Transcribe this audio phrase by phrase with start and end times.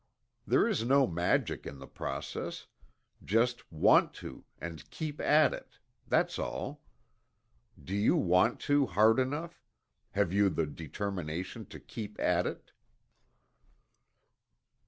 [0.47, 2.65] There is no magic in the process
[3.23, 5.77] just "want to" and "keep at it,"
[6.07, 6.81] that's all.
[7.79, 9.61] Do you want to hard enough
[10.13, 12.71] have you the determination to keep at it?